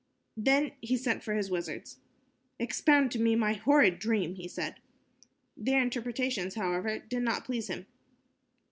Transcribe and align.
Then 0.35 0.71
he 0.81 0.97
sent 0.97 1.21
for 1.21 1.35
his 1.35 1.51
wizards. 1.51 1.99
"Expound 2.57 3.11
to 3.11 3.21
me 3.21 3.35
my 3.35 3.53
horrid 3.53 3.99
dream," 3.99 4.33
he 4.33 4.47
said. 4.47 4.79
Their 5.55 5.79
interpretations, 5.79 6.55
however, 6.55 6.97
did 6.97 7.21
not 7.21 7.45
please 7.45 7.67
him. 7.67 7.85